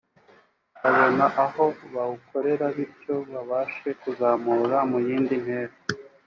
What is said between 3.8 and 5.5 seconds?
kuzamuka mu yindi